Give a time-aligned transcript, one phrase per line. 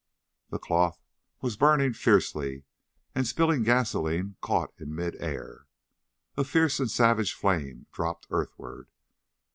[0.49, 0.99] The cloth
[1.41, 2.63] was burning fiercely,
[3.13, 5.67] and spilled gasoline caught in mid air.
[6.35, 8.87] A fierce and savage flame dropped earthward.